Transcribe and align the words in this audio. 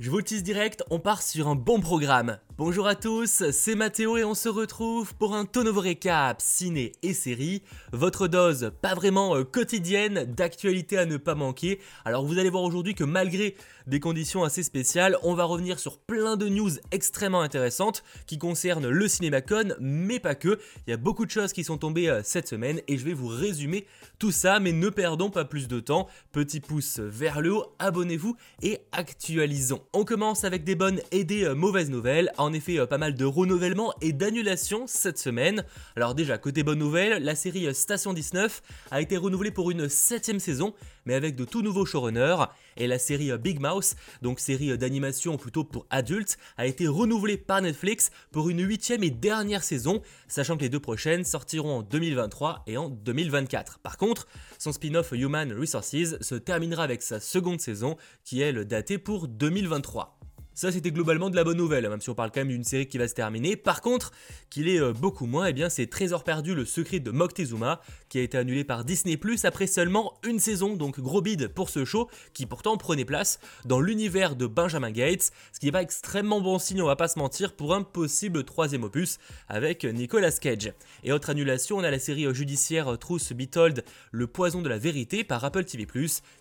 Je 0.00 0.08
vous 0.08 0.22
tease 0.22 0.42
direct, 0.42 0.82
on 0.88 0.98
part 0.98 1.20
sur 1.20 1.46
un 1.46 1.56
bon 1.56 1.78
programme. 1.78 2.38
Bonjour 2.56 2.86
à 2.86 2.94
tous, 2.94 3.50
c'est 3.52 3.74
Mathéo 3.74 4.16
et 4.16 4.24
on 4.24 4.34
se 4.34 4.48
retrouve 4.48 5.14
pour 5.14 5.34
un 5.34 5.44
tout 5.44 5.62
nouveau 5.62 5.80
récap 5.80 6.40
ciné 6.40 6.92
et 7.02 7.12
série. 7.12 7.62
Votre 7.92 8.26
dose 8.26 8.72
pas 8.80 8.94
vraiment 8.94 9.36
euh, 9.36 9.44
quotidienne 9.44 10.24
d'actualité 10.24 10.96
à 10.96 11.04
ne 11.04 11.18
pas 11.18 11.34
manquer. 11.34 11.80
Alors 12.06 12.24
vous 12.24 12.38
allez 12.38 12.48
voir 12.48 12.62
aujourd'hui 12.62 12.94
que 12.94 13.04
malgré 13.04 13.56
des 13.86 14.00
conditions 14.00 14.44
assez 14.44 14.62
spéciales, 14.62 15.16
on 15.22 15.34
va 15.34 15.44
revenir 15.44 15.78
sur 15.78 15.98
plein 15.98 16.36
de 16.36 16.48
news 16.48 16.70
extrêmement 16.92 17.40
intéressantes 17.40 18.02
qui 18.26 18.38
concernent 18.38 18.88
le 18.88 19.08
CinémaCon, 19.08 19.74
mais 19.80 20.18
pas 20.18 20.34
que. 20.34 20.58
Il 20.86 20.90
y 20.90 20.94
a 20.94 20.98
beaucoup 20.98 21.26
de 21.26 21.30
choses 21.30 21.52
qui 21.52 21.64
sont 21.64 21.78
tombées 21.78 22.08
euh, 22.08 22.22
cette 22.24 22.48
semaine 22.48 22.80
et 22.88 22.96
je 22.96 23.04
vais 23.04 23.14
vous 23.14 23.28
résumer 23.28 23.86
tout 24.18 24.32
ça, 24.32 24.60
mais 24.60 24.72
ne 24.72 24.88
perdons 24.88 25.30
pas 25.30 25.44
plus 25.44 25.68
de 25.68 25.80
temps. 25.80 26.08
Petit 26.32 26.60
pouce 26.60 27.00
vers 27.00 27.40
le 27.40 27.54
haut, 27.54 27.74
abonnez-vous 27.78 28.36
et 28.62 28.80
actualisons. 28.92 29.82
On 29.92 30.04
commence 30.04 30.44
avec 30.44 30.62
des 30.62 30.76
bonnes 30.76 31.00
et 31.10 31.24
des 31.24 31.42
euh, 31.42 31.56
mauvaises 31.56 31.90
nouvelles. 31.90 32.30
En 32.38 32.52
effet, 32.52 32.78
euh, 32.78 32.86
pas 32.86 32.96
mal 32.96 33.16
de 33.16 33.24
renouvellements 33.24 33.92
et 34.00 34.12
d'annulations 34.12 34.86
cette 34.86 35.18
semaine. 35.18 35.64
Alors 35.96 36.14
déjà, 36.14 36.38
côté 36.38 36.62
bonne 36.62 36.78
nouvelle, 36.78 37.24
la 37.24 37.34
série 37.34 37.66
euh, 37.66 37.72
Station 37.72 38.12
19 38.12 38.62
a 38.92 39.00
été 39.00 39.16
renouvelée 39.16 39.50
pour 39.50 39.68
une 39.72 39.88
septième 39.88 40.38
saison, 40.38 40.74
mais 41.06 41.14
avec 41.14 41.34
de 41.34 41.44
tout 41.44 41.62
nouveaux 41.62 41.86
showrunners. 41.86 42.44
Et 42.76 42.86
la 42.86 43.00
série 43.00 43.36
Big 43.36 43.60
Mouse, 43.60 43.96
donc 44.22 44.38
série 44.38 44.78
d'animation 44.78 45.36
plutôt 45.36 45.64
pour 45.64 45.86
adultes, 45.90 46.38
a 46.56 46.66
été 46.66 46.86
renouvelée 46.86 47.36
par 47.36 47.60
Netflix 47.60 48.12
pour 48.30 48.48
une 48.48 48.64
huitième 48.64 49.02
et 49.02 49.10
dernière 49.10 49.64
saison, 49.64 50.02
sachant 50.28 50.56
que 50.56 50.62
les 50.62 50.68
deux 50.68 50.78
prochaines 50.78 51.24
sortiront 51.24 51.78
en 51.78 51.82
2023 51.82 52.62
et 52.68 52.76
en 52.76 52.90
2024. 52.90 53.80
Par 53.80 53.96
contre, 53.96 54.28
son 54.56 54.70
spin-off 54.70 55.10
Human 55.10 55.52
Resources 55.52 56.20
se 56.20 56.34
terminera 56.36 56.84
avec 56.84 57.02
sa 57.02 57.18
seconde 57.18 57.60
saison, 57.60 57.96
qui 58.22 58.40
est 58.40 58.52
datée 58.64 58.98
pour 58.98 59.26
2023. 59.26 59.79
2023. 59.80 60.19
Ça, 60.60 60.70
c'était 60.70 60.90
globalement 60.90 61.30
de 61.30 61.36
la 61.36 61.42
bonne 61.42 61.56
nouvelle, 61.56 61.88
même 61.88 62.02
si 62.02 62.10
on 62.10 62.14
parle 62.14 62.30
quand 62.30 62.40
même 62.40 62.48
d'une 62.48 62.64
série 62.64 62.86
qui 62.86 62.98
va 62.98 63.08
se 63.08 63.14
terminer. 63.14 63.56
Par 63.56 63.80
contre, 63.80 64.12
qu'il 64.50 64.68
est 64.68 64.78
euh, 64.78 64.92
beaucoup 64.92 65.24
moins, 65.24 65.46
eh 65.46 65.54
bien 65.54 65.70
c'est 65.70 65.86
Trésor 65.86 66.22
perdu, 66.22 66.54
le 66.54 66.66
secret 66.66 67.00
de 67.00 67.10
Moctezuma, 67.10 67.80
qui 68.10 68.18
a 68.18 68.22
été 68.22 68.36
annulé 68.36 68.62
par 68.62 68.84
Disney 68.84 69.16
Plus 69.16 69.46
après 69.46 69.66
seulement 69.66 70.18
une 70.22 70.38
saison, 70.38 70.76
donc 70.76 71.00
gros 71.00 71.22
bide 71.22 71.48
pour 71.48 71.70
ce 71.70 71.86
show, 71.86 72.10
qui 72.34 72.44
pourtant 72.44 72.76
prenait 72.76 73.06
place 73.06 73.40
dans 73.64 73.80
l'univers 73.80 74.36
de 74.36 74.46
Benjamin 74.46 74.90
Gates, 74.90 75.30
ce 75.54 75.60
qui 75.60 75.64
n'est 75.64 75.72
pas 75.72 75.80
extrêmement 75.80 76.42
bon 76.42 76.58
signe, 76.58 76.82
on 76.82 76.86
va 76.86 76.94
pas 76.94 77.08
se 77.08 77.18
mentir, 77.18 77.54
pour 77.54 77.74
un 77.74 77.82
possible 77.82 78.44
troisième 78.44 78.84
opus 78.84 79.16
avec 79.48 79.84
Nicolas 79.84 80.32
Cage. 80.32 80.74
Et 81.04 81.12
autre 81.12 81.30
annulation, 81.30 81.78
on 81.78 81.84
a 81.84 81.90
la 81.90 81.98
série 81.98 82.26
judiciaire 82.34 82.98
Truth 82.98 83.32
Be 83.32 83.48
Told, 83.48 83.82
Le 84.10 84.26
poison 84.26 84.60
de 84.60 84.68
la 84.68 84.76
vérité 84.76 85.24
par 85.24 85.42
Apple 85.42 85.64
TV+, 85.64 85.86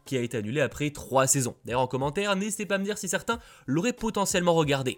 qui 0.03 0.17
a 0.17 0.21
été 0.21 0.35
annulée 0.35 0.59
après 0.59 0.89
trois 0.89 1.25
saisons. 1.25 1.55
D'ailleurs 1.63 1.79
en 1.79 1.87
commentaire, 1.87 2.35
n'hésitez 2.35 2.65
pas 2.65 2.75
à 2.75 2.79
me 2.79 2.83
dire 2.83 2.97
si 2.97 3.07
certains 3.07 3.39
l'auraient 3.65 3.93
potentiellement 4.09 4.55
regardé. 4.55 4.97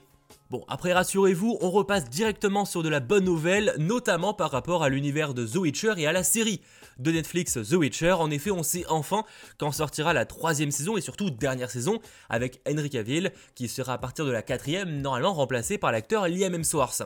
Bon, 0.49 0.63
après 0.69 0.93
rassurez-vous, 0.93 1.57
on 1.59 1.69
repasse 1.69 2.09
directement 2.09 2.63
sur 2.63 2.81
de 2.81 2.87
la 2.87 3.01
bonne 3.01 3.25
nouvelle, 3.25 3.73
notamment 3.77 4.33
par 4.33 4.51
rapport 4.51 4.83
à 4.83 4.89
l'univers 4.89 5.33
de 5.33 5.45
The 5.45 5.55
Witcher 5.55 5.95
et 5.97 6.07
à 6.07 6.13
la 6.13 6.23
série 6.23 6.61
de 6.97 7.11
Netflix 7.11 7.55
The 7.55 7.73
Witcher. 7.73 8.13
En 8.13 8.31
effet, 8.31 8.51
on 8.51 8.63
sait 8.63 8.85
enfin 8.87 9.25
quand 9.57 9.73
sortira 9.73 10.13
la 10.13 10.25
troisième 10.25 10.71
saison 10.71 10.95
et 10.95 11.01
surtout 11.01 11.29
dernière 11.29 11.69
saison 11.69 11.99
avec 12.29 12.61
Henry 12.65 12.89
Cavill, 12.89 13.33
qui 13.53 13.67
sera 13.67 13.95
à 13.95 13.97
partir 13.97 14.25
de 14.25 14.31
la 14.31 14.41
quatrième 14.41 15.01
normalement 15.01 15.33
remplacé 15.33 15.77
par 15.77 15.91
l'acteur 15.91 16.29
Liam 16.29 16.55
Hemsworth. 16.55 17.03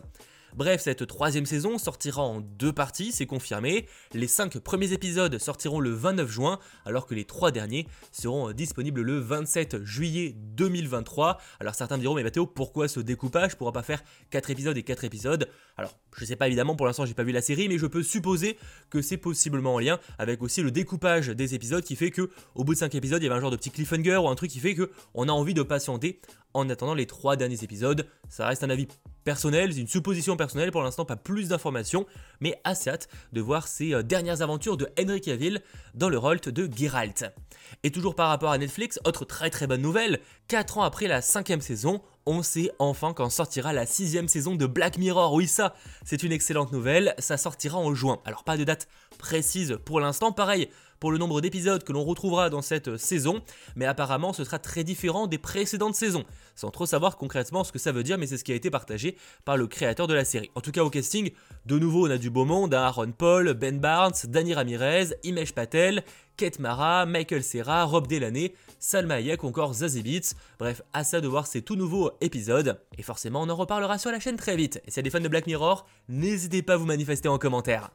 Bref, 0.55 0.83
cette 0.83 1.05
troisième 1.05 1.45
saison 1.45 1.77
sortira 1.77 2.21
en 2.21 2.39
deux 2.39 2.71
parties, 2.71 3.11
c'est 3.11 3.25
confirmé. 3.25 3.87
Les 4.13 4.27
cinq 4.27 4.57
premiers 4.59 4.93
épisodes 4.93 5.37
sortiront 5.37 5.81
le 5.81 5.89
29 5.89 6.31
juin, 6.31 6.59
alors 6.85 7.07
que 7.07 7.13
les 7.13 7.25
trois 7.25 7.51
derniers 7.51 7.87
seront 8.13 8.53
disponibles 8.53 9.01
le 9.01 9.19
27 9.19 9.83
juillet 9.83 10.33
2023. 10.33 11.41
Alors 11.59 11.75
certains 11.75 11.97
diront, 11.97 12.15
mais 12.15 12.23
Mathéo, 12.23 12.47
pourquoi 12.47 12.87
ce 12.87 13.01
découpage? 13.01 13.57
Pourra 13.57 13.73
pas 13.73 13.83
faire 13.83 14.01
4 14.29 14.49
épisodes 14.49 14.77
et 14.77 14.83
4 14.83 15.03
épisodes? 15.03 15.49
Alors, 15.75 15.99
je 16.15 16.23
sais 16.23 16.37
pas 16.37 16.47
évidemment, 16.47 16.77
pour 16.77 16.85
l'instant 16.85 17.05
j'ai 17.05 17.13
pas 17.13 17.23
vu 17.23 17.33
la 17.33 17.41
série, 17.41 17.67
mais 17.67 17.77
je 17.77 17.87
peux 17.87 18.01
supposer 18.01 18.57
que 18.89 19.01
c'est 19.01 19.17
possiblement 19.17 19.73
en 19.73 19.79
lien 19.79 19.99
avec 20.17 20.41
aussi 20.41 20.61
le 20.61 20.71
découpage 20.71 21.27
des 21.27 21.53
épisodes 21.53 21.83
qui 21.83 21.97
fait 21.97 22.11
que 22.11 22.29
au 22.55 22.63
bout 22.63 22.75
de 22.75 22.79
5 22.79 22.95
épisodes, 22.95 23.21
il 23.21 23.25
y 23.25 23.27
avait 23.27 23.37
un 23.37 23.41
genre 23.41 23.51
de 23.51 23.57
petit 23.57 23.71
cliffhanger 23.71 24.15
ou 24.15 24.29
un 24.29 24.35
truc 24.35 24.51
qui 24.51 24.59
fait 24.59 24.73
que 24.73 24.89
on 25.15 25.27
a 25.27 25.33
envie 25.33 25.53
de 25.53 25.63
patienter 25.63 26.21
en 26.53 26.69
attendant 26.69 26.93
les 26.93 27.07
trois 27.07 27.35
derniers 27.35 27.61
épisodes. 27.61 28.07
Ça 28.29 28.47
reste 28.47 28.63
un 28.63 28.69
avis 28.69 28.87
personnel, 29.25 29.77
une 29.77 29.87
supposition 29.87 30.37
personnelle, 30.37 30.71
pour 30.71 30.83
l'instant 30.83 31.03
pas 31.03 31.17
plus 31.17 31.49
d'informations, 31.49 32.05
mais 32.39 32.61
assez 32.63 32.89
hâte 32.89 33.09
de 33.33 33.41
voir 33.41 33.67
ces 33.67 33.93
euh, 33.93 34.03
dernières 34.03 34.41
aventures 34.41 34.77
de 34.77 34.87
Henry 34.97 35.19
Cavill 35.19 35.61
dans 35.95 36.07
le 36.07 36.17
rôle 36.17 36.39
de 36.39 36.69
Geralt. 36.73 37.25
Et 37.83 37.91
toujours 37.91 38.15
par 38.15 38.29
rapport 38.29 38.51
à 38.51 38.57
Netflix, 38.57 38.99
autre 39.03 39.25
très 39.25 39.49
très 39.49 39.67
bonne 39.67 39.81
nouvelle, 39.81 40.19
4 40.47 40.77
ans 40.77 40.83
après 40.83 41.07
la 41.07 41.21
cinquième 41.21 41.61
saison, 41.61 42.01
on 42.27 42.41
sait 42.41 42.71
enfin 42.79 43.13
quand 43.13 43.29
sortira 43.29 43.73
la 43.73 43.85
sixième 43.85 44.27
saison 44.27 44.55
de 44.55 44.65
Black 44.65 44.97
Mirror. 44.97 45.33
Oui, 45.33 45.47
ça, 45.47 45.75
c'est 46.03 46.23
une 46.23 46.31
excellente 46.31 46.71
nouvelle. 46.71 47.13
Ça 47.19 47.37
sortira 47.37 47.77
en 47.77 47.93
juin. 47.93 48.19
Alors, 48.25 48.43
pas 48.43 48.57
de 48.57 48.63
date 48.63 48.87
précise 49.17 49.77
pour 49.85 49.99
l'instant. 49.99 50.31
Pareil 50.31 50.69
pour 50.99 51.11
le 51.11 51.17
nombre 51.17 51.41
d'épisodes 51.41 51.83
que 51.83 51.93
l'on 51.93 52.03
retrouvera 52.03 52.49
dans 52.49 52.61
cette 52.61 52.97
saison, 52.97 53.41
mais 53.75 53.85
apparemment 53.85 54.33
ce 54.33 54.43
sera 54.43 54.59
très 54.59 54.83
différent 54.83 55.27
des 55.27 55.37
précédentes 55.37 55.95
saisons, 55.95 56.25
sans 56.55 56.71
trop 56.71 56.85
savoir 56.85 57.17
concrètement 57.17 57.63
ce 57.63 57.71
que 57.71 57.79
ça 57.79 57.91
veut 57.91 58.03
dire, 58.03 58.17
mais 58.17 58.27
c'est 58.27 58.37
ce 58.37 58.43
qui 58.43 58.51
a 58.51 58.55
été 58.55 58.69
partagé 58.69 59.17
par 59.43 59.57
le 59.57 59.67
créateur 59.67 60.07
de 60.07 60.13
la 60.13 60.25
série. 60.25 60.51
En 60.55 60.61
tout 60.61 60.71
cas, 60.71 60.83
au 60.83 60.89
casting, 60.89 61.31
de 61.65 61.77
nouveau, 61.77 62.07
on 62.07 62.11
a 62.11 62.17
du 62.17 62.29
beau 62.29 62.45
monde 62.45 62.73
Aaron 62.73 63.11
Paul, 63.11 63.53
Ben 63.53 63.79
Barnes, 63.79 64.15
Danny 64.27 64.53
Ramirez, 64.53 65.09
Imesh 65.23 65.53
Patel, 65.53 66.03
Kate 66.37 66.59
Mara, 66.59 67.05
Michael 67.05 67.43
Serra, 67.43 67.83
Rob 67.83 68.07
Delaney, 68.07 68.53
Salma 68.79 69.15
Hayek 69.15 69.43
encore 69.43 69.73
Zazie 69.73 70.03
Beats. 70.03 70.35
Bref, 70.59 70.81
à 70.93 71.03
ça 71.03 71.21
de 71.21 71.27
voir 71.27 71.47
ces 71.47 71.61
tout 71.61 71.75
nouveaux 71.75 72.11
épisodes. 72.19 72.79
Et 72.97 73.03
forcément, 73.03 73.41
on 73.41 73.49
en 73.49 73.55
reparlera 73.55 73.97
sur 73.97 74.11
la 74.11 74.19
chaîne 74.19 74.35
très 74.35 74.55
vite. 74.55 74.81
Et 74.85 74.91
si 74.91 74.97
y 74.97 74.99
a 74.99 75.03
des 75.03 75.09
fans 75.09 75.21
de 75.21 75.27
Black 75.27 75.47
Mirror, 75.47 75.85
n'hésitez 76.09 76.61
pas 76.61 76.73
à 76.73 76.77
vous 76.77 76.85
manifester 76.85 77.29
en 77.29 77.37
commentaire. 77.37 77.91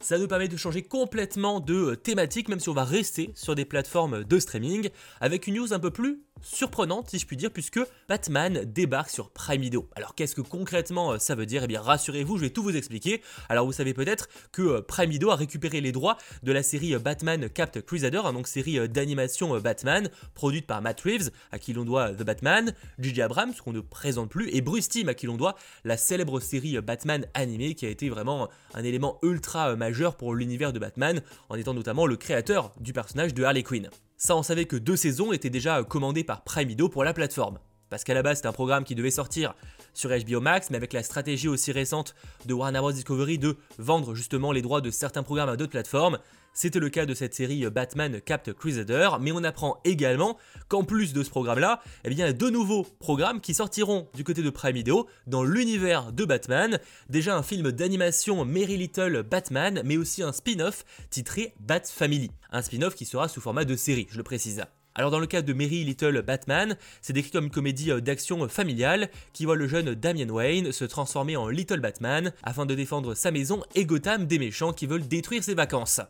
Ça 0.00 0.18
nous 0.18 0.28
permet 0.28 0.48
de 0.48 0.56
changer 0.56 0.82
complètement 0.82 1.60
de 1.60 1.94
thématique, 1.94 2.48
même 2.48 2.60
si 2.60 2.68
on 2.68 2.74
va 2.74 2.84
rester 2.84 3.30
sur 3.34 3.54
des 3.54 3.64
plateformes 3.64 4.24
de 4.24 4.38
streaming, 4.38 4.90
avec 5.20 5.46
une 5.46 5.54
news 5.54 5.72
un 5.72 5.78
peu 5.78 5.90
plus 5.90 6.24
surprenante, 6.42 7.10
si 7.10 7.18
je 7.18 7.26
puis 7.26 7.36
dire, 7.36 7.50
puisque 7.50 7.80
Batman 8.08 8.64
débarque 8.64 9.10
sur 9.10 9.30
Prime 9.30 9.62
Video. 9.62 9.88
Alors 9.96 10.14
qu'est-ce 10.14 10.34
que 10.34 10.40
concrètement 10.40 11.12
euh, 11.12 11.18
ça 11.18 11.34
veut 11.34 11.46
dire? 11.46 11.64
Eh 11.64 11.66
bien 11.66 11.80
rassurez-vous, 11.80 12.36
je 12.36 12.42
vais 12.42 12.50
tout 12.50 12.62
vous 12.62 12.76
expliquer. 12.76 13.22
Alors 13.48 13.64
vous 13.64 13.72
savez 13.72 13.94
peut-être 13.94 14.28
que 14.52 14.62
euh, 14.62 14.82
Prime 14.82 15.10
Video 15.10 15.30
a 15.30 15.36
récupéré 15.36 15.80
les 15.80 15.92
droits 15.92 16.18
de 16.42 16.52
la 16.52 16.62
série 16.62 16.94
euh, 16.94 16.98
Batman 16.98 17.48
Caped 17.48 17.84
Crusader, 17.84 18.20
hein, 18.24 18.32
donc 18.32 18.46
série 18.46 18.88
d'animation 18.88 19.58
Batman, 19.58 20.10
produite 20.34 20.66
par 20.66 20.82
Matt 20.82 21.00
Reeves, 21.00 21.30
à 21.50 21.58
qui 21.58 21.72
l'on 21.72 21.84
doit 21.84 22.10
The 22.12 22.22
Batman, 22.22 22.74
J.J. 22.98 23.22
Abrams, 23.22 23.54
qu'on 23.64 23.72
ne 23.72 23.80
présente 23.80 24.28
plus, 24.28 24.48
et 24.54 24.60
Bruce 24.60 24.88
Timm, 24.88 25.08
à 25.08 25.14
qui 25.14 25.26
l'on 25.26 25.36
doit 25.36 25.54
la 25.84 25.96
célèbre 25.96 26.40
série 26.40 26.78
Batman 26.80 27.26
animée, 27.34 27.74
qui 27.74 27.86
a 27.86 27.88
été 27.88 28.10
vraiment 28.10 28.48
un 28.74 28.84
élément 28.84 29.18
ultra 29.22 29.76
pour 30.16 30.34
l'univers 30.34 30.72
de 30.72 30.78
Batman, 30.78 31.22
en 31.48 31.56
étant 31.56 31.74
notamment 31.74 32.06
le 32.06 32.16
créateur 32.16 32.72
du 32.80 32.92
personnage 32.92 33.34
de 33.34 33.44
Harley 33.44 33.62
Quinn. 33.62 33.90
Ça, 34.16 34.36
on 34.36 34.42
savait 34.42 34.64
que 34.64 34.76
deux 34.76 34.96
saisons 34.96 35.32
étaient 35.32 35.50
déjà 35.50 35.82
commandées 35.82 36.24
par 36.24 36.44
Prime 36.44 36.68
Video 36.68 36.88
pour 36.88 37.04
la 37.04 37.12
plateforme. 37.12 37.58
Parce 37.94 38.02
qu'à 38.02 38.14
la 38.14 38.24
base, 38.24 38.38
c'était 38.38 38.48
un 38.48 38.52
programme 38.52 38.82
qui 38.82 38.96
devait 38.96 39.12
sortir 39.12 39.54
sur 39.92 40.10
HBO 40.10 40.40
Max, 40.40 40.68
mais 40.68 40.76
avec 40.76 40.92
la 40.92 41.04
stratégie 41.04 41.46
aussi 41.46 41.70
récente 41.70 42.16
de 42.44 42.52
Warner 42.52 42.80
Bros. 42.80 42.90
Discovery 42.90 43.38
de 43.38 43.56
vendre 43.78 44.16
justement 44.16 44.50
les 44.50 44.62
droits 44.62 44.80
de 44.80 44.90
certains 44.90 45.22
programmes 45.22 45.48
à 45.48 45.56
d'autres 45.56 45.70
plateformes, 45.70 46.18
c'était 46.52 46.80
le 46.80 46.88
cas 46.88 47.06
de 47.06 47.14
cette 47.14 47.34
série 47.34 47.64
Batman 47.70 48.20
Caped 48.20 48.52
Crusader, 48.54 49.10
mais 49.20 49.30
on 49.30 49.44
apprend 49.44 49.78
également 49.84 50.38
qu'en 50.66 50.82
plus 50.82 51.12
de 51.12 51.22
ce 51.22 51.30
programme-là, 51.30 51.80
eh 52.02 52.08
bien, 52.08 52.24
il 52.24 52.28
y 52.28 52.30
a 52.30 52.32
deux 52.32 52.50
nouveaux 52.50 52.84
programmes 52.98 53.40
qui 53.40 53.54
sortiront 53.54 54.08
du 54.12 54.24
côté 54.24 54.42
de 54.42 54.50
Prime 54.50 54.74
Video 54.74 55.06
dans 55.28 55.44
l'univers 55.44 56.10
de 56.12 56.24
Batman. 56.24 56.80
Déjà 57.08 57.36
un 57.36 57.44
film 57.44 57.70
d'animation 57.70 58.44
Merry 58.44 58.76
Little 58.76 59.22
Batman, 59.22 59.82
mais 59.84 59.98
aussi 59.98 60.24
un 60.24 60.32
spin-off 60.32 60.84
titré 61.10 61.54
Bat 61.60 61.82
Family. 61.84 62.32
Un 62.50 62.62
spin-off 62.62 62.96
qui 62.96 63.04
sera 63.04 63.28
sous 63.28 63.40
format 63.40 63.64
de 63.64 63.76
série, 63.76 64.08
je 64.10 64.16
le 64.16 64.24
précise. 64.24 64.64
Alors 64.96 65.10
dans 65.10 65.18
le 65.18 65.26
cas 65.26 65.42
de 65.42 65.52
Merry 65.52 65.82
Little 65.82 66.22
Batman, 66.22 66.76
c'est 67.02 67.12
décrit 67.12 67.32
comme 67.32 67.46
une 67.46 67.50
comédie 67.50 67.90
euh, 67.90 68.00
d'action 68.00 68.48
familiale 68.48 69.10
qui 69.32 69.44
voit 69.44 69.56
le 69.56 69.66
jeune 69.66 69.94
Damian 69.94 70.28
Wayne 70.28 70.70
se 70.70 70.84
transformer 70.84 71.36
en 71.36 71.48
Little 71.48 71.80
Batman 71.80 72.32
afin 72.44 72.64
de 72.64 72.76
défendre 72.76 73.14
sa 73.14 73.32
maison 73.32 73.64
et 73.74 73.86
Gotham 73.86 74.26
des 74.26 74.38
méchants 74.38 74.72
qui 74.72 74.86
veulent 74.86 75.08
détruire 75.08 75.42
ses 75.42 75.54
vacances. 75.54 76.00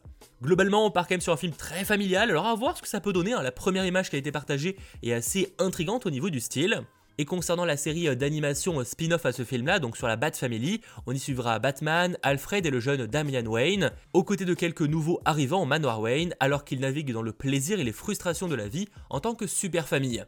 Globalement, 0.43 0.85
on 0.85 0.91
part 0.91 1.07
quand 1.07 1.15
même 1.15 1.23
sur 1.23 1.33
un 1.33 1.39
film 1.39 1.55
très 1.55 1.87
familial, 1.87 2.29
alors 2.29 2.47
à 2.47 2.55
voir 2.55 2.77
ce 2.77 2.83
que 2.83 2.89
ça 2.89 3.01
peut 3.01 3.15
donner. 3.15 3.33
Hein. 3.33 3.43
La 3.43 3.53
première 3.53 3.87
image 3.87 4.11
qui 4.11 4.17
a 4.17 4.19
été 4.19 4.31
partagée 4.31 4.77
est 5.03 5.13
assez 5.13 5.55
intrigante 5.59 6.05
au 6.05 6.11
niveau 6.11 6.29
du 6.29 6.41
style. 6.41 6.83
Et 7.17 7.25
concernant 7.25 7.65
la 7.65 7.77
série 7.77 8.09
euh, 8.09 8.15
d'animation 8.15 8.81
euh, 8.81 8.85
spin-off 8.85 9.25
à 9.25 9.33
ce 9.33 9.45
film-là, 9.45 9.79
donc 9.79 9.97
sur 9.97 10.09
la 10.09 10.17
Bat 10.17 10.33
Family, 10.33 10.81
on 11.07 11.13
y 11.13 11.19
suivra 11.19 11.59
Batman, 11.61 12.19
Alfred 12.23 12.67
et 12.67 12.71
le 12.71 12.81
jeune 12.81 13.07
Damian 13.07 13.47
Wayne, 13.47 13.93
aux 14.13 14.25
côtés 14.25 14.45
de 14.45 14.55
quelques 14.55 14.83
nouveaux 14.83 15.21
arrivants 15.25 15.63
au 15.63 15.67
manoir 15.67 16.01
Wayne, 16.01 16.35
alors 16.41 16.65
qu'ils 16.65 16.81
naviguent 16.81 17.13
dans 17.13 17.23
le 17.23 17.33
plaisir 17.33 17.79
et 17.79 17.85
les 17.85 17.93
frustrations 17.93 18.49
de 18.49 18.57
la 18.57 18.67
vie 18.67 18.89
en 19.11 19.21
tant 19.21 19.35
que 19.35 19.47
super 19.47 19.87
famille. 19.87 20.25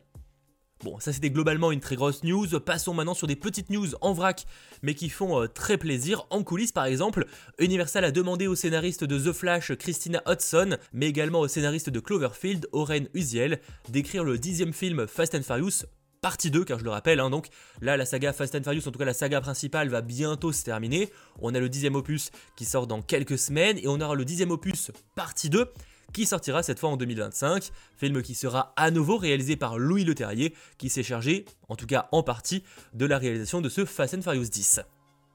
Bon, 0.84 1.00
ça 1.00 1.12
c'était 1.12 1.30
globalement 1.30 1.72
une 1.72 1.80
très 1.80 1.96
grosse 1.96 2.22
news. 2.22 2.60
Passons 2.60 2.92
maintenant 2.92 3.14
sur 3.14 3.26
des 3.26 3.34
petites 3.34 3.70
news 3.70 3.88
en 4.02 4.12
vrac, 4.12 4.44
mais 4.82 4.94
qui 4.94 5.08
font 5.08 5.40
euh, 5.40 5.46
très 5.48 5.78
plaisir. 5.78 6.26
En 6.28 6.44
coulisses, 6.44 6.72
par 6.72 6.84
exemple, 6.84 7.26
Universal 7.58 8.04
a 8.04 8.10
demandé 8.10 8.46
au 8.46 8.54
scénariste 8.54 9.02
de 9.02 9.18
The 9.18 9.32
Flash, 9.32 9.74
Christina 9.74 10.22
Hudson, 10.28 10.76
mais 10.92 11.06
également 11.06 11.40
au 11.40 11.48
scénariste 11.48 11.88
de 11.88 11.98
Cloverfield, 11.98 12.68
Oren 12.72 13.08
Uziel, 13.14 13.60
d'écrire 13.88 14.22
le 14.22 14.38
dixième 14.38 14.74
film 14.74 15.06
Fast 15.06 15.34
and 15.34 15.42
Furious 15.42 15.86
partie 16.26 16.50
2, 16.50 16.64
car 16.64 16.80
je 16.80 16.82
le 16.82 16.90
rappelle, 16.90 17.20
hein, 17.20 17.30
donc 17.30 17.46
là 17.80 17.96
la 17.96 18.04
saga 18.04 18.32
Fast 18.32 18.56
and 18.56 18.64
Furious, 18.64 18.88
en 18.88 18.90
tout 18.90 18.98
cas 18.98 19.04
la 19.04 19.14
saga 19.14 19.40
principale, 19.40 19.88
va 19.90 20.00
bientôt 20.00 20.50
se 20.50 20.64
terminer. 20.64 21.08
On 21.40 21.54
a 21.54 21.60
le 21.60 21.68
dixième 21.68 21.94
opus 21.94 22.32
qui 22.56 22.64
sort 22.64 22.88
dans 22.88 23.00
quelques 23.00 23.38
semaines, 23.38 23.78
et 23.78 23.86
on 23.86 24.00
aura 24.00 24.16
le 24.16 24.24
dixième 24.24 24.50
opus 24.50 24.90
partie 25.14 25.50
2 25.50 25.72
qui 26.12 26.26
sortira 26.26 26.64
cette 26.64 26.80
fois 26.80 26.88
en 26.88 26.96
2025, 26.96 27.70
film 27.96 28.22
qui 28.22 28.34
sera 28.34 28.72
à 28.74 28.90
nouveau 28.90 29.18
réalisé 29.18 29.54
par 29.54 29.78
Louis 29.78 30.02
Leterrier, 30.02 30.52
qui 30.78 30.88
s'est 30.88 31.04
chargé, 31.04 31.44
en 31.68 31.76
tout 31.76 31.86
cas 31.86 32.08
en 32.10 32.24
partie, 32.24 32.64
de 32.92 33.06
la 33.06 33.18
réalisation 33.18 33.60
de 33.60 33.68
ce 33.68 33.84
Fast 33.84 34.14
and 34.14 34.22
Furious 34.22 34.48
10. 34.50 34.80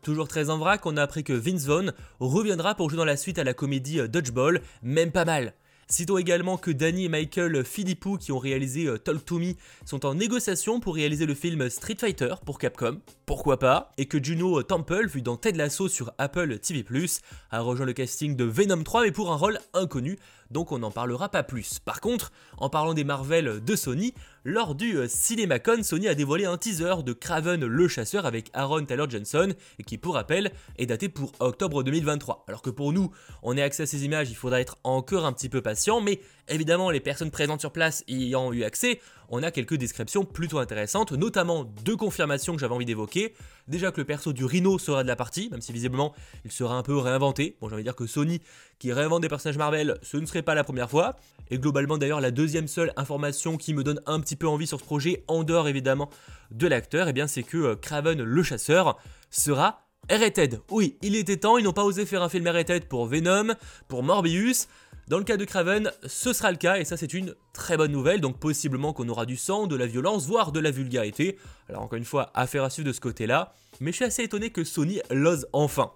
Toujours 0.02 0.28
très 0.28 0.50
en 0.50 0.58
vrac, 0.58 0.86
on 0.86 0.98
a 0.98 1.04
appris 1.04 1.24
que 1.24 1.32
Vince 1.32 1.68
Vaughn 1.68 1.94
reviendra 2.20 2.76
pour 2.76 2.90
jouer 2.90 2.98
dans 2.98 3.06
la 3.06 3.16
suite 3.16 3.40
à 3.40 3.46
la 3.46 3.54
comédie 3.54 4.10
Dodgeball, 4.10 4.62
même 4.84 5.14
pas 5.14 5.24
mal. 5.24 5.54
Citons 5.92 6.18
également 6.18 6.56
que 6.56 6.72
Danny 6.72 7.04
et 7.04 7.10
Michael 7.10 7.66
Philippou, 7.66 8.16
qui 8.16 8.32
ont 8.32 8.40
réalisé 8.40 8.86
euh, 8.86 8.98
Talk 8.98 9.26
to 9.26 9.40
Me, 9.40 9.56
sont 9.86 10.06
en 10.06 10.16
négociation 10.16 10.80
pour 10.80 10.96
réaliser 10.96 11.26
le 11.26 11.36
film 11.36 11.70
Street 11.70 11.98
Fighter 12.00 12.36
pour 12.46 12.60
Capcom, 12.60 13.02
pourquoi 13.26 13.60
pas, 13.60 13.92
et 13.98 14.06
que 14.06 14.24
Juno 14.24 14.64
Temple, 14.64 15.08
vu 15.08 15.22
dans 15.22 15.36
Ted 15.36 15.58
Lasso 15.58 15.90
sur 15.90 16.14
Apple 16.18 16.60
TV+, 16.60 16.86
a 17.52 17.60
rejoint 17.60 17.86
le 17.86 17.92
casting 17.92 18.38
de 18.38 18.46
Venom 18.46 18.84
3 18.84 19.02
mais 19.02 19.12
pour 19.12 19.34
un 19.34 19.36
rôle 19.36 19.60
inconnu, 19.74 20.18
donc 20.52 20.72
on 20.72 20.80
n'en 20.80 20.92
parlera 20.92 21.30
pas 21.30 21.44
plus. 21.44 21.80
Par 21.80 22.02
contre, 22.02 22.32
en 22.58 22.70
parlant 22.70 22.94
des 22.94 23.04
Marvel 23.04 23.64
de 23.64 23.76
Sony, 23.76 24.14
lors 24.44 24.76
du 24.76 24.98
euh, 24.98 25.08
CinemaCon, 25.08 25.84
Sony 25.84 26.08
a 26.08 26.16
dévoilé 26.16 26.46
un 26.46 26.58
teaser 26.58 27.04
de 27.04 27.14
Craven 27.14 27.66
le 27.66 27.88
chasseur 27.88 28.26
avec 28.26 28.50
Aaron 28.54 28.86
Taylor 28.86 29.10
Johnson, 29.10 29.54
qui 29.86 29.98
pour 29.98 30.16
rappel 30.16 30.52
est 30.78 30.86
daté 30.86 31.10
pour 31.10 31.32
octobre 31.40 31.84
2023. 31.84 32.46
Alors 32.48 32.62
que 32.62 32.70
pour 32.70 32.92
nous, 32.94 33.12
on 33.44 33.56
ait 33.56 33.62
accès 33.62 33.84
à 33.84 33.86
ces 33.86 34.04
images, 34.06 34.30
il 34.30 34.36
faudra 34.36 34.60
être 34.60 34.78
encore 34.84 35.26
un 35.26 35.34
petit 35.34 35.50
peu 35.50 35.62
patient, 35.62 36.02
mais 36.02 36.22
évidemment 36.48 36.90
les 36.90 37.00
personnes 37.00 37.32
présentes 37.32 37.60
sur 37.60 37.72
place 37.72 38.04
ayant 38.08 38.52
eu 38.52 38.64
accès, 38.64 39.00
on 39.32 39.42
a 39.44 39.50
quelques 39.50 39.76
descriptions 39.76 40.26
plutôt 40.26 40.60
intéressantes, 40.60 41.14
notamment 41.14 41.64
deux 41.64 41.96
confirmations 41.96 42.54
que 42.54 42.60
j'avais 42.60 42.76
envie 42.76 42.86
d'évoquer. 42.86 43.34
Déjà 43.68 43.92
que 43.92 44.02
le 44.02 44.06
perso 44.06 44.34
du 44.34 44.46
Rhino 44.46 44.78
sera 44.78 45.04
de 45.04 45.08
la 45.08 45.16
partie, 45.16 45.50
même 45.50 45.62
si 45.62 45.72
visiblement 45.72 46.14
il 46.46 46.52
sera 46.52 46.76
un 46.76 46.84
peu 46.84 46.98
réinventé. 46.98 47.56
Bon, 47.62 47.70
j'ai 47.70 47.76
envie 47.76 47.84
de 47.84 47.88
dire 47.88 47.96
que 47.96 48.06
Sony, 48.06 48.42
qui 48.78 48.92
réinvente 48.92 49.22
des 49.22 49.30
personnages 49.30 49.58
Marvel, 49.58 49.98
ce 50.02 50.18
ne 50.18 50.26
serait 50.26 50.42
pas 50.42 50.54
la 50.54 50.66
première 50.66 50.90
fois. 50.90 51.16
Et 51.50 51.58
globalement, 51.58 51.98
d'ailleurs, 51.98 52.22
la 52.22 52.32
deuxième 52.32 52.68
seule 52.68 52.94
information 52.98 53.58
qui 53.58 53.74
me 53.74 53.84
donne 53.84 54.02
un 54.06 54.20
petit 54.20 54.36
peu 54.36 54.48
envie 54.48 54.68
sur 54.68 54.80
ce 54.80 54.86
projet, 54.86 55.24
en 55.28 55.44
dehors 55.44 55.68
évidemment 55.68 56.10
de 56.52 56.68
l'acteur, 56.68 57.08
eh 57.08 57.14
bien 57.14 57.28
c'est 57.28 57.44
que 57.44 57.58
euh, 57.58 57.76
Craven 57.76 58.22
le 58.22 58.44
chasseur 58.44 58.98
sera 59.30 59.86
R-rated. 60.10 60.60
Oui, 60.70 60.98
il 61.02 61.16
était 61.16 61.38
temps, 61.38 61.58
ils 61.58 61.64
n'ont 61.64 61.74
pas 61.74 61.86
osé 61.86 62.06
faire 62.06 62.22
un 62.22 62.30
film 62.30 62.48
R-rated 62.48 62.86
pour 62.86 63.06
Venom, 63.06 63.54
pour 63.88 64.04
Morbius. 64.04 64.68
Dans 65.08 65.18
le 65.18 65.24
cas 65.24 65.36
de 65.36 65.46
Craven, 65.46 65.92
ce 66.06 66.32
sera 66.32 66.52
le 66.52 66.58
cas 66.58 66.78
et 66.78 66.86
ça 66.86 66.96
c'est 66.96 67.14
une 67.14 67.36
très 67.54 67.76
bonne 67.76 67.92
nouvelle, 67.92 68.22
donc 68.22 68.40
possiblement 68.40 68.94
qu'on 68.94 69.10
aura 69.10 69.26
du 69.26 69.36
sang, 69.36 69.68
de 69.68 69.76
la 69.76 69.88
violence, 69.88 70.26
voire 70.26 70.52
de 70.52 70.60
la 70.60 70.72
vulgarité. 70.72 71.38
Alors 71.68 71.82
encore 71.82 71.98
une 71.98 72.06
fois, 72.06 72.32
affaire 72.34 72.64
à 72.64 72.70
suivre 72.70 72.88
de 72.88 72.94
ce 72.94 73.02
côté-là, 73.02 73.54
mais 73.80 73.92
je 73.92 73.98
suis 73.98 74.06
assez 74.06 74.24
étonné 74.24 74.52
que 74.52 74.64
Sony 74.64 75.02
l'ose 75.10 75.48
enfin. 75.54 75.92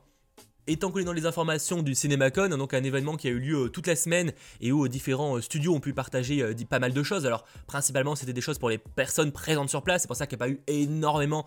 Étant 0.68 0.92
est 0.98 1.04
dans 1.04 1.14
les 1.14 1.28
informations 1.28 1.84
du 1.84 1.94
CinemaCon, 1.94 2.50
donc 2.58 2.74
un 2.74 2.84
événement 2.84 3.16
qui 3.18 3.28
a 3.28 3.32
eu 3.32 3.40
lieu 3.40 3.66
euh, 3.66 3.70
toute 3.70 3.86
la 3.86 3.96
semaine 3.96 4.34
et 4.62 4.72
où 4.72 4.88
différents 4.88 5.38
euh, 5.38 5.42
studios 5.42 5.76
ont 5.76 5.80
pu 5.80 5.94
partager 5.94 6.42
euh, 6.42 6.56
pas 6.68 6.80
mal 6.80 6.92
de 6.92 7.04
choses. 7.04 7.28
Alors 7.28 7.46
principalement 7.68 8.16
c'était 8.16 8.34
des 8.34 8.42
choses 8.42 8.58
pour 8.58 8.72
les 8.72 8.80
personnes 8.80 9.32
présentes 9.32 9.70
sur 9.70 9.84
place, 9.84 10.02
c'est 10.02 10.08
pour 10.08 10.18
ça 10.18 10.26
qu'il 10.26 10.40
n'y 10.40 10.44
a 10.44 10.46
pas 10.48 10.52
eu 10.52 10.60
énormément 10.66 11.46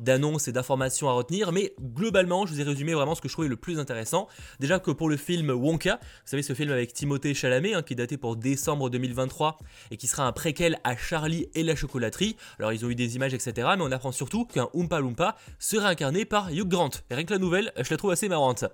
d'annonces 0.00 0.48
et 0.48 0.52
d'informations 0.52 1.08
à 1.08 1.12
retenir, 1.12 1.52
mais 1.52 1.74
globalement, 1.80 2.46
je 2.46 2.52
vous 2.52 2.60
ai 2.60 2.64
résumé 2.64 2.94
vraiment 2.94 3.14
ce 3.14 3.20
que 3.20 3.28
je 3.28 3.32
trouvais 3.32 3.48
le 3.48 3.56
plus 3.56 3.78
intéressant. 3.78 4.28
Déjà 4.60 4.78
que 4.78 4.90
pour 4.90 5.08
le 5.08 5.16
film 5.16 5.50
Wonka, 5.50 5.98
vous 6.02 6.22
savez 6.24 6.42
ce 6.42 6.54
film 6.54 6.70
avec 6.70 6.92
Timothée 6.92 7.34
Chalamet, 7.34 7.74
hein, 7.74 7.82
qui 7.82 7.94
est 7.94 7.96
daté 7.96 8.16
pour 8.16 8.36
décembre 8.36 8.90
2023 8.90 9.58
et 9.90 9.96
qui 9.96 10.06
sera 10.06 10.24
un 10.24 10.32
préquel 10.32 10.78
à 10.84 10.96
Charlie 10.96 11.48
et 11.54 11.62
la 11.62 11.74
chocolaterie. 11.74 12.36
Alors 12.58 12.72
ils 12.72 12.84
ont 12.84 12.90
eu 12.90 12.94
des 12.94 13.16
images, 13.16 13.34
etc., 13.34 13.68
mais 13.76 13.84
on 13.84 13.92
apprend 13.92 14.12
surtout 14.12 14.44
qu'un 14.44 14.68
Oompa 14.74 15.00
Loompa 15.00 15.36
sera 15.58 15.88
incarné 15.88 16.24
par 16.24 16.50
Hugh 16.50 16.68
Grant. 16.68 16.90
Et 17.10 17.14
rien 17.14 17.24
que 17.24 17.32
la 17.32 17.38
nouvelle, 17.38 17.72
je 17.76 17.90
la 17.90 17.96
trouve 17.96 18.10
assez 18.10 18.28
marrante. 18.28 18.64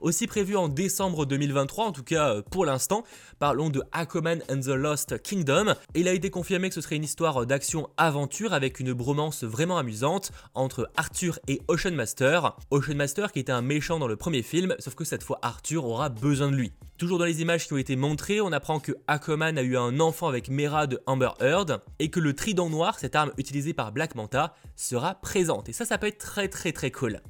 Aussi 0.00 0.26
prévu 0.26 0.56
en 0.56 0.68
décembre 0.68 1.26
2023, 1.26 1.86
en 1.86 1.92
tout 1.92 2.02
cas 2.02 2.34
euh, 2.34 2.42
pour 2.42 2.64
l'instant, 2.64 3.04
parlons 3.38 3.70
de 3.70 3.82
Aquaman 3.92 4.42
and 4.50 4.60
the 4.60 4.68
Lost 4.68 5.20
Kingdom. 5.22 5.74
Il 5.94 6.08
a 6.08 6.12
été 6.12 6.30
confirmé 6.30 6.68
que 6.68 6.74
ce 6.74 6.80
serait 6.80 6.96
une 6.96 7.04
histoire 7.04 7.46
d'action-aventure 7.46 8.52
avec 8.52 8.80
une 8.80 8.92
bromance 8.92 9.44
vraiment 9.44 9.78
amusante 9.78 10.32
en 10.54 10.67
entre 10.68 10.90
Arthur 10.98 11.38
et 11.48 11.62
Ocean 11.68 11.94
Master. 11.94 12.54
Ocean 12.70 12.94
Master 12.94 13.32
qui 13.32 13.38
était 13.38 13.52
un 13.52 13.62
méchant 13.62 13.98
dans 13.98 14.06
le 14.06 14.16
premier 14.16 14.42
film, 14.42 14.76
sauf 14.80 14.94
que 14.94 15.04
cette 15.04 15.22
fois 15.22 15.38
Arthur 15.40 15.86
aura 15.86 16.10
besoin 16.10 16.50
de 16.50 16.56
lui. 16.56 16.74
Toujours 16.98 17.18
dans 17.18 17.24
les 17.24 17.40
images 17.40 17.66
qui 17.66 17.72
ont 17.72 17.78
été 17.78 17.96
montrées, 17.96 18.42
on 18.42 18.52
apprend 18.52 18.78
que 18.78 18.92
Aquaman 19.06 19.56
a 19.56 19.62
eu 19.62 19.78
un 19.78 19.98
enfant 19.98 20.28
avec 20.28 20.50
Mera 20.50 20.86
de 20.86 21.00
Amber 21.06 21.30
Heard 21.40 21.80
et 22.00 22.10
que 22.10 22.20
le 22.20 22.34
trident 22.34 22.68
noir, 22.68 22.98
cette 22.98 23.16
arme 23.16 23.32
utilisée 23.38 23.72
par 23.72 23.92
Black 23.92 24.14
Manta, 24.14 24.54
sera 24.76 25.14
présente. 25.14 25.70
Et 25.70 25.72
ça, 25.72 25.86
ça 25.86 25.96
peut 25.96 26.08
être 26.08 26.18
très 26.18 26.48
très 26.48 26.72
très 26.72 26.90
cool. 26.90 27.22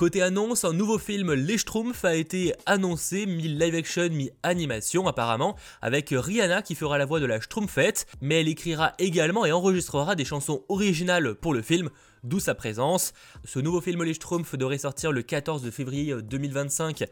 Côté 0.00 0.22
annonce, 0.22 0.64
un 0.64 0.72
nouveau 0.72 0.96
film 0.96 1.34
Les 1.34 1.58
Schtroumpfs 1.58 2.06
a 2.06 2.14
été 2.14 2.54
annoncé, 2.64 3.26
mi-live 3.26 3.74
action, 3.74 4.08
mi-animation 4.08 5.06
apparemment, 5.06 5.56
avec 5.82 6.08
Rihanna 6.10 6.62
qui 6.62 6.74
fera 6.74 6.96
la 6.96 7.04
voix 7.04 7.20
de 7.20 7.26
la 7.26 7.38
Schtroumpfette, 7.38 8.06
mais 8.22 8.40
elle 8.40 8.48
écrira 8.48 8.94
également 8.98 9.44
et 9.44 9.52
enregistrera 9.52 10.16
des 10.16 10.24
chansons 10.24 10.64
originales 10.70 11.34
pour 11.34 11.52
le 11.52 11.60
film, 11.60 11.90
d'où 12.24 12.40
sa 12.40 12.54
présence. 12.54 13.12
Ce 13.44 13.58
nouveau 13.58 13.82
film 13.82 14.02
Les 14.02 14.14
Schtroumpfs 14.14 14.56
devrait 14.56 14.78
sortir 14.78 15.12
le 15.12 15.20
14 15.20 15.68
février 15.68 16.14
2025 16.22 17.04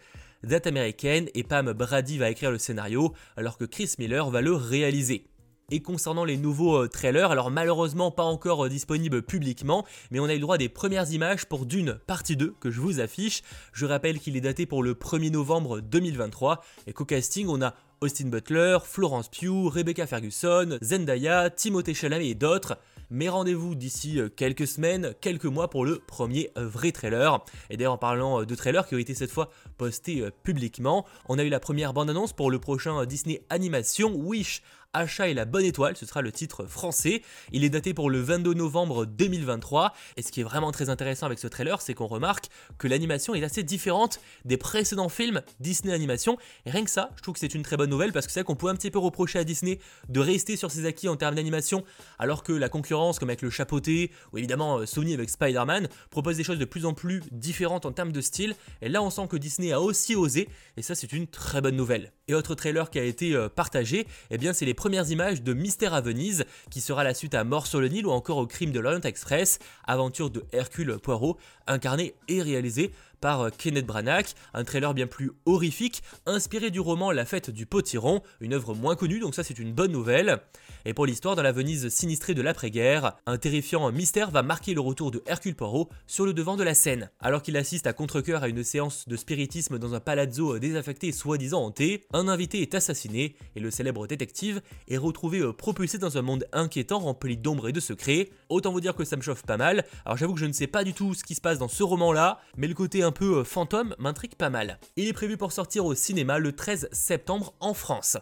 date 0.44 0.67
américaine 0.67 1.29
et 1.34 1.43
Pam 1.43 1.70
Brady 1.75 2.17
va 2.17 2.31
écrire 2.31 2.50
le 2.50 2.58
scénario 2.58 3.12
alors 3.37 3.58
que 3.58 3.67
Chris 3.67 3.96
Miller 3.99 4.31
va 4.31 4.41
le 4.41 4.55
réaliser. 4.55 5.26
Et 5.70 5.81
concernant 5.81 6.25
les 6.25 6.38
nouveaux 6.38 6.85
euh, 6.85 6.88
trailers, 6.88 7.31
alors 7.31 7.50
malheureusement 7.50 8.11
pas 8.11 8.23
encore 8.23 8.65
euh, 8.65 8.69
disponibles 8.70 9.20
publiquement, 9.20 9.85
mais 10.11 10.19
on 10.19 10.25
a 10.25 10.35
eu 10.35 10.38
droit 10.38 10.56
des 10.56 10.70
premières 10.70 11.12
images 11.12 11.44
pour 11.44 11.67
Dune 11.67 11.99
partie 12.06 12.37
2 12.37 12.55
que 12.59 12.70
je 12.70 12.81
vous 12.81 13.00
affiche. 13.00 13.43
Je 13.75 13.85
rappelle 13.85 14.19
qu'il 14.19 14.35
est 14.38 14.41
daté 14.41 14.65
pour 14.65 14.82
le 14.82 14.94
1er 14.94 15.31
novembre 15.31 15.81
2023 15.81 16.65
et 16.87 16.94
qu'au 16.94 17.05
casting 17.05 17.49
on 17.49 17.61
a 17.61 17.75
Austin 18.00 18.29
Butler, 18.29 18.79
Florence 18.82 19.29
Pugh, 19.29 19.69
Rebecca 19.69 20.06
Ferguson, 20.06 20.79
Zendaya, 20.81 21.50
Timothée 21.50 21.93
Chalamet 21.93 22.29
et 22.29 22.35
d'autres. 22.35 22.79
Mais 23.11 23.29
rendez-vous 23.29 23.75
d'ici 23.75 24.19
euh, 24.19 24.31
quelques 24.31 24.67
semaines, 24.67 25.15
quelques 25.20 25.44
mois 25.44 25.69
pour 25.69 25.85
le 25.85 25.99
premier 25.99 26.50
vrai 26.56 26.93
trailer. 26.93 27.44
Et 27.69 27.76
d'ailleurs 27.76 27.93
en 27.93 27.99
parlant 27.99 28.43
de 28.43 28.55
trailers 28.55 28.87
qui 28.87 28.94
ont 28.94 28.99
été 28.99 29.12
cette 29.12 29.31
fois 29.31 29.50
postés 29.76 30.25
publiquement, 30.43 31.05
on 31.29 31.38
a 31.38 31.44
eu 31.44 31.50
la 31.50 31.61
première 31.61 31.93
bande-annonce 31.93 32.32
pour 32.32 32.50
le 32.50 32.59
prochain 32.59 33.05
Disney 33.05 33.43
Animation 33.50 34.15
Wish 34.15 34.62
Achat 34.94 35.29
et 35.29 35.35
la 35.35 35.44
bonne 35.44 35.64
étoile, 35.64 35.96
ce 35.99 36.06
sera 36.06 36.23
le 36.23 36.32
titre 36.32 36.64
français. 36.64 37.23
Il 37.52 37.62
est 37.62 37.69
daté 37.69 37.93
pour 37.93 38.08
le 38.08 38.20
22 38.20 38.55
novembre 38.55 39.05
2023. 39.05 39.93
Et 40.17 40.22
ce 40.22 40.32
qui 40.32 40.41
est 40.41 40.44
vraiment 40.44 40.72
très 40.72 40.89
intéressant 40.89 41.27
avec 41.27 41.39
ce 41.39 41.46
trailer, 41.46 41.82
c'est 41.82 41.93
qu'on 41.93 42.06
remarque 42.06 42.48
que 42.79 42.89
l'animation 42.89 43.34
est 43.34 43.44
assez 43.44 43.63
différente 43.63 44.19
des 44.46 44.56
précédents 44.56 45.10
films 45.10 45.43
Disney 45.60 45.93
Animation. 45.93 46.39
Et 46.65 46.70
rien 46.70 46.84
que 46.84 46.91
ça, 46.91 47.10
je 47.17 47.22
trouve 47.22 47.34
que 47.34 47.41
c'est 47.41 47.55
une 47.55 47.63
très 47.63 47.77
bonne 47.77 47.91
nouvelle 47.91 48.13
parce 48.13 48.27
que 48.27 48.32
c'est 48.32 48.41
vrai 48.41 48.44
qu'on 48.44 48.56
peut 48.56 48.69
un 48.69 48.74
petit 48.74 48.91
peu 48.91 48.98
reprocher 48.98 49.39
à 49.39 49.44
Disney 49.44 49.79
de 50.08 50.20
rester 50.20 50.56
sur 50.56 50.70
ses 50.70 50.86
acquis 50.86 51.08
en 51.08 51.17
termes 51.17 51.34
d'animation, 51.34 51.84
alors 52.19 52.43
que 52.43 52.53
la 52.53 52.70
concurrence, 52.70 53.19
comme 53.19 53.29
avec 53.29 53.43
le 53.43 53.51
chapeauté, 53.51 54.10
ou 54.32 54.39
évidemment 54.39 54.79
euh, 54.79 54.86
Sony 54.86 55.13
avec 55.13 55.29
Spider-Man, 55.29 55.89
propose 56.10 56.39
des 56.39 56.44
choses 56.44 56.58
de 56.58 56.65
plus 56.65 56.86
en 56.86 56.94
plus 56.94 57.22
différentes 57.31 57.84
en 57.84 57.93
termes 57.93 58.13
de 58.13 58.22
style. 58.22 58.56
Et 58.81 58.89
là, 58.89 59.03
on 59.03 59.10
sent 59.10 59.29
que 59.29 59.36
Disney 59.36 59.72
a 59.72 59.81
aussi 59.82 60.17
osé, 60.17 60.48
et 60.79 60.82
ça, 60.82 60.94
c'est 60.94 61.13
une 61.13 61.27
très 61.27 61.60
bonne 61.60 61.77
nouvelle. 61.77 62.13
Et 62.31 62.35
autre 62.35 62.55
trailer 62.55 62.91
qui 62.91 62.99
a 62.99 63.05
été 63.05 63.35
euh, 63.35 63.49
partagé, 63.49 64.06
eh 64.31 64.53
c'est 64.53 64.67
les 64.67 64.75
premières 64.75 65.11
images 65.11 65.43
de 65.43 65.55
Mystère 65.55 65.94
à 65.94 66.03
Venise, 66.03 66.44
qui 66.70 66.82
sera 66.82 67.03
la 67.03 67.15
suite 67.15 67.35
à 67.35 67.43
Mort 67.43 67.67
sur 67.67 67.81
le 67.81 67.89
Nil 67.89 68.06
ou 68.06 68.11
encore 68.11 68.37
au 68.37 68.47
crime 68.47 68.70
de 68.70 68.81
l'Orient 68.81 69.01
Express, 69.01 69.58
aventure 69.87 70.29
de 70.29 70.44
Hercule 70.53 70.99
Poirot, 70.99 71.39
incarné 71.67 72.15
et 72.29 72.43
réalisé 72.43 72.93
par 73.20 73.41
euh, 73.43 73.51
Kenneth 73.51 73.87
Branagh, 73.87 74.27
un 74.55 74.65
trailer 74.65 74.94
bien 74.94 75.06
plus 75.06 75.32
horrifique, 75.46 76.03
inspiré 76.27 76.70
du 76.70 76.81
roman 76.81 77.10
La 77.10 77.25
fête 77.25 77.51
du 77.51 77.67
potiron, 77.67 78.22
une 78.41 78.55
œuvre 78.55 78.75
moins 78.75 78.96
connue, 78.96 79.20
donc 79.20 79.34
ça 79.34 79.44
c'est 79.44 79.58
une 79.58 79.72
bonne 79.72 79.93
nouvelle. 79.93 80.41
Et 80.84 80.94
pour 80.94 81.06
l'histoire, 81.06 81.37
dans 81.37 81.43
la 81.43 81.53
Venise 81.53 81.89
sinistrée 81.89 82.34
de 82.34 82.43
l'après-guerre, 82.43 83.17
un 83.27 83.37
terrifiant 83.39 83.91
mystère 83.93 84.31
va 84.31 84.43
marquer 84.43 84.75
le 84.75 84.81
retour 84.81 85.10
de 85.10 85.22
Hercule 85.27 85.55
Poirot 85.55 85.89
sur 86.06 86.25
le 86.25 86.32
devant 86.32 86.56
de 86.56 86.63
la 86.63 86.75
scène. 86.75 87.10
Alors 87.20 87.43
qu'il 87.43 87.56
assiste 87.56 87.87
à 87.87 87.93
contre-coeur 87.93 88.43
à 88.43 88.48
une 88.48 88.65
séance 88.65 89.08
de 89.08 89.17
spiritisme 89.17 89.79
dans 89.79 89.94
un 89.94 90.01
palazzo 90.01 90.58
désaffecté 90.58 91.13
soi-disant 91.13 91.63
hanté, 91.63 92.06
un 92.13 92.29
invité 92.29 92.63
est 92.63 92.75
assassiné 92.75 93.37
et 93.56 93.60
le 93.60 93.70
célèbre 93.70 94.06
détective 94.06 94.63
est 94.89 94.96
retrouvé 94.96 95.41
euh, 95.41 95.53
propulsé 95.53 95.98
dans 95.98 96.17
un 96.17 96.22
monde 96.22 96.46
inquiétant 96.53 96.98
rempli 97.01 97.37
d'ombre 97.37 97.69
et 97.69 97.72
de 97.72 97.81
secrets. 97.81 98.31
Autant 98.48 98.72
vous 98.72 98.81
dire 98.81 98.94
que 98.94 99.05
ça 99.05 99.17
me 99.17 99.22
chauffe 99.22 99.43
pas 99.43 99.56
mal. 99.56 99.84
Alors 100.05 100.17
j'avoue 100.17 100.34
que 100.34 100.41
je 100.41 100.46
ne 100.46 100.53
sais 100.53 100.67
pas 100.67 100.84
du 100.84 100.94
tout 100.94 101.15
ce 101.15 101.25
qui 101.25 101.34
se 101.34 101.41
passe 101.41 101.58
dans 101.58 101.69
ce 101.69 101.82
roman-là, 101.82 102.41
mais 102.56 102.67
le 102.67 102.75
côté 102.75 103.03
un 103.08 103.12
peu 103.12 103.38
euh, 103.38 103.44
fantôme 103.44 103.94
m'intrigue 103.98 104.34
pas 104.34 104.50
mal. 104.50 104.79
Il 104.96 105.08
est 105.08 105.15
prévu 105.15 105.38
pour 105.38 105.53
sortir 105.53 105.86
au 105.86 105.94
cinéma 105.94 106.38
le 106.38 106.53
13 106.53 106.91
septembre 106.93 107.55
en 107.58 107.72
France. 107.72 108.19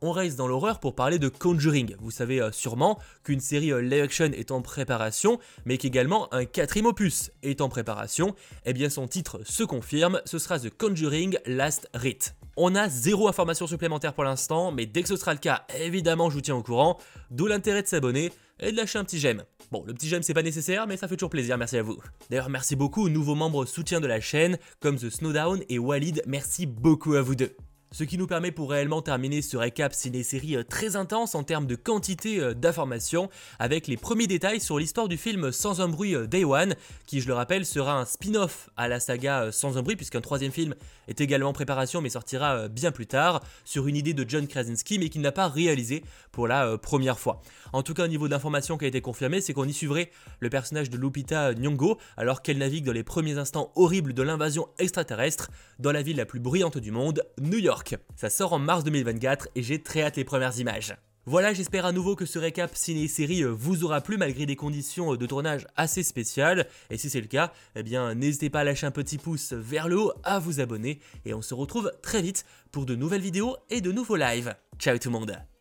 on 0.00 0.12
reste 0.12 0.38
dans 0.38 0.46
l'horreur 0.46 0.78
pour 0.78 0.94
parler 0.94 1.18
de 1.18 1.28
Conjuring. 1.28 1.96
Vous 1.98 2.12
savez 2.12 2.40
euh, 2.40 2.52
sûrement 2.52 3.00
qu'une 3.24 3.40
série 3.40 3.72
euh, 3.72 3.82
live 3.82 4.04
action 4.04 4.26
est 4.26 4.52
en 4.52 4.62
préparation, 4.62 5.40
mais 5.64 5.76
qu'également 5.76 6.32
un 6.32 6.44
quatrième 6.44 6.86
opus 6.86 7.32
est 7.42 7.60
en 7.60 7.68
préparation. 7.68 8.36
Eh 8.64 8.74
bien 8.74 8.90
son 8.90 9.08
titre 9.08 9.40
se 9.44 9.64
confirme, 9.64 10.22
ce 10.24 10.38
sera 10.38 10.60
The 10.60 10.70
Conjuring 10.70 11.36
Last 11.44 11.88
Rite. 11.94 12.37
On 12.60 12.74
a 12.74 12.88
zéro 12.88 13.28
information 13.28 13.68
supplémentaire 13.68 14.14
pour 14.14 14.24
l'instant, 14.24 14.72
mais 14.72 14.84
dès 14.84 15.02
que 15.02 15.08
ce 15.08 15.14
sera 15.14 15.32
le 15.32 15.38
cas, 15.38 15.64
évidemment 15.78 16.28
je 16.28 16.34
vous 16.34 16.40
tiens 16.40 16.56
au 16.56 16.62
courant, 16.64 16.98
d'où 17.30 17.46
l'intérêt 17.46 17.82
de 17.82 17.86
s'abonner 17.86 18.32
et 18.58 18.72
de 18.72 18.76
lâcher 18.76 18.98
un 18.98 19.04
petit 19.04 19.20
j'aime. 19.20 19.44
Bon, 19.70 19.84
le 19.86 19.94
petit 19.94 20.08
j'aime 20.08 20.24
c'est 20.24 20.34
pas 20.34 20.42
nécessaire, 20.42 20.88
mais 20.88 20.96
ça 20.96 21.06
fait 21.06 21.14
toujours 21.14 21.30
plaisir, 21.30 21.56
merci 21.56 21.76
à 21.76 21.84
vous. 21.84 21.98
D'ailleurs, 22.30 22.50
merci 22.50 22.74
beaucoup 22.74 23.04
aux 23.04 23.08
nouveaux 23.08 23.36
membres 23.36 23.64
soutiens 23.64 24.00
de 24.00 24.08
la 24.08 24.20
chaîne, 24.20 24.58
comme 24.80 24.96
The 24.96 25.08
Snowdown 25.08 25.62
et 25.68 25.78
Walid, 25.78 26.20
merci 26.26 26.66
beaucoup 26.66 27.14
à 27.14 27.22
vous 27.22 27.36
deux. 27.36 27.54
Ce 27.90 28.04
qui 28.04 28.18
nous 28.18 28.26
permet 28.26 28.52
pour 28.52 28.70
réellement 28.70 29.00
terminer 29.00 29.40
ce 29.40 29.56
récap 29.56 29.94
ciné-série 29.94 30.56
euh, 30.56 30.62
très 30.62 30.94
intense 30.94 31.34
en 31.34 31.42
termes 31.42 31.66
de 31.66 31.74
quantité 31.74 32.38
euh, 32.38 32.52
d'informations, 32.52 33.30
avec 33.58 33.86
les 33.86 33.96
premiers 33.96 34.26
détails 34.26 34.60
sur 34.60 34.78
l'histoire 34.78 35.08
du 35.08 35.16
film 35.16 35.52
Sans 35.52 35.80
un 35.80 35.88
bruit 35.88 36.14
euh, 36.14 36.26
Day 36.26 36.44
One, 36.44 36.74
qui 37.06 37.22
je 37.22 37.28
le 37.28 37.32
rappelle 37.32 37.64
sera 37.64 37.98
un 37.98 38.04
spin-off 38.04 38.68
à 38.76 38.88
la 38.88 39.00
saga 39.00 39.50
Sans 39.52 39.78
un 39.78 39.82
bruit, 39.82 39.96
puisqu'un 39.96 40.20
troisième 40.20 40.52
film 40.52 40.74
est 41.08 41.22
également 41.22 41.48
en 41.48 41.54
préparation 41.54 42.02
mais 42.02 42.10
sortira 42.10 42.68
bien 42.68 42.92
plus 42.92 43.06
tard, 43.06 43.42
sur 43.64 43.86
une 43.86 43.96
idée 43.96 44.12
de 44.12 44.28
John 44.28 44.46
Krasinski 44.46 44.98
mais 44.98 45.08
qu'il 45.08 45.22
n'a 45.22 45.32
pas 45.32 45.48
réalisé 45.48 46.04
pour 46.30 46.46
la 46.46 46.76
première 46.76 47.18
fois. 47.18 47.40
En 47.72 47.82
tout 47.82 47.94
cas, 47.94 48.04
un 48.04 48.08
niveau 48.08 48.28
d'information 48.28 48.76
qui 48.76 48.84
a 48.84 48.88
été 48.88 49.00
confirmé, 49.00 49.40
c'est 49.40 49.54
qu'on 49.54 49.64
y 49.64 49.72
suivrait 49.72 50.10
le 50.40 50.50
personnage 50.50 50.90
de 50.90 50.98
Lupita 50.98 51.54
Nyong'o 51.54 51.96
alors 52.18 52.42
qu'elle 52.42 52.58
navigue 52.58 52.84
dans 52.84 52.92
les 52.92 53.02
premiers 53.02 53.38
instants 53.38 53.72
horribles 53.76 54.12
de 54.12 54.22
l'invasion 54.22 54.68
extraterrestre 54.78 55.48
dans 55.78 55.92
la 55.92 56.02
ville 56.02 56.16
la 56.16 56.26
plus 56.26 56.40
bruyante 56.40 56.78
du 56.78 56.90
monde, 56.90 57.22
New 57.40 57.58
York. 57.58 57.96
Ça 58.16 58.30
sort 58.30 58.52
en 58.52 58.58
mars 58.58 58.84
2024 58.84 59.48
et 59.54 59.62
j'ai 59.62 59.82
très 59.82 60.02
hâte 60.02 60.16
les 60.16 60.24
premières 60.24 60.58
images. 60.58 60.96
Voilà, 61.26 61.52
j'espère 61.52 61.84
à 61.84 61.92
nouveau 61.92 62.16
que 62.16 62.24
ce 62.24 62.38
récap 62.38 62.74
ciné-série 62.74 63.42
euh, 63.42 63.50
vous 63.50 63.84
aura 63.84 64.00
plu 64.00 64.16
malgré 64.16 64.46
des 64.46 64.56
conditions 64.56 65.12
euh, 65.12 65.18
de 65.18 65.26
tournage 65.26 65.66
assez 65.76 66.02
spéciales. 66.02 66.66
Et 66.88 66.96
si 66.96 67.10
c'est 67.10 67.20
le 67.20 67.26
cas, 67.26 67.52
eh 67.76 67.82
bien 67.82 68.14
n'hésitez 68.14 68.48
pas 68.48 68.60
à 68.60 68.64
lâcher 68.64 68.86
un 68.86 68.90
petit 68.90 69.18
pouce 69.18 69.52
vers 69.52 69.88
le 69.88 69.98
haut, 69.98 70.12
à 70.24 70.38
vous 70.38 70.60
abonner 70.60 71.00
et 71.26 71.34
on 71.34 71.42
se 71.42 71.52
retrouve 71.52 71.92
très 72.00 72.22
vite 72.22 72.46
pour 72.72 72.86
de 72.86 72.94
nouvelles 72.94 73.20
vidéos 73.20 73.58
et 73.68 73.82
de 73.82 73.92
nouveaux 73.92 74.16
lives. 74.16 74.54
Ciao 74.78 74.96
tout 74.96 75.10
le 75.10 75.18
monde 75.18 75.57